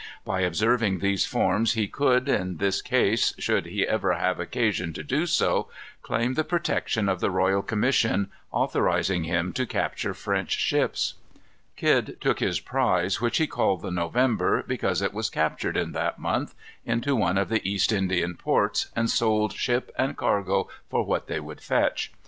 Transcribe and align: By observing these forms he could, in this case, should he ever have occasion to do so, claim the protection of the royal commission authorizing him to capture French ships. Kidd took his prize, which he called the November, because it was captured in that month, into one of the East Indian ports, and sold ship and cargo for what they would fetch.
By 0.25 0.41
observing 0.41 0.97
these 0.97 1.27
forms 1.27 1.73
he 1.73 1.87
could, 1.87 2.27
in 2.27 2.57
this 2.57 2.81
case, 2.81 3.35
should 3.37 3.67
he 3.67 3.85
ever 3.87 4.13
have 4.13 4.39
occasion 4.39 4.93
to 4.93 5.03
do 5.03 5.27
so, 5.27 5.69
claim 6.01 6.33
the 6.33 6.43
protection 6.43 7.07
of 7.07 7.19
the 7.19 7.29
royal 7.29 7.61
commission 7.61 8.31
authorizing 8.49 9.25
him 9.25 9.53
to 9.53 9.67
capture 9.67 10.15
French 10.15 10.57
ships. 10.57 11.13
Kidd 11.75 12.17
took 12.19 12.39
his 12.39 12.59
prize, 12.59 13.21
which 13.21 13.37
he 13.37 13.45
called 13.45 13.83
the 13.83 13.91
November, 13.91 14.63
because 14.65 15.03
it 15.03 15.13
was 15.13 15.29
captured 15.29 15.77
in 15.77 15.91
that 15.91 16.17
month, 16.17 16.55
into 16.83 17.15
one 17.15 17.37
of 17.37 17.49
the 17.49 17.61
East 17.63 17.91
Indian 17.91 18.33
ports, 18.35 18.87
and 18.95 19.07
sold 19.07 19.53
ship 19.53 19.91
and 19.99 20.17
cargo 20.17 20.67
for 20.89 21.05
what 21.05 21.27
they 21.27 21.39
would 21.39 21.61
fetch. 21.61 22.11